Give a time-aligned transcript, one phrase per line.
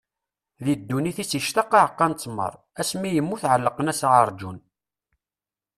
[0.65, 4.57] Di ddunit-is ictaq aɛeqqa n ttmer; asmi i yemmut ɛellqen-as aɛerjun.